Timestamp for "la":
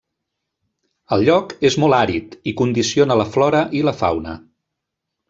3.21-3.29, 3.91-3.95